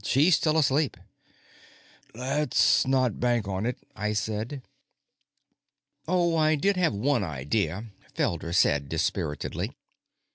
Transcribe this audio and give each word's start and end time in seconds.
"She's 0.03 0.35
still 0.35 0.57
asleep." 0.57 0.97
"Let's 2.15 2.87
not 2.87 3.19
bank 3.19 3.47
on 3.47 3.67
it," 3.67 3.77
I 3.95 4.13
said. 4.13 4.63
"Oh, 6.07 6.35
I 6.35 6.55
did 6.55 6.75
have 6.75 6.95
one 6.95 7.23
idea," 7.23 7.85
Felder 8.15 8.51
said 8.51 8.89
dispiritedly. 8.89 9.73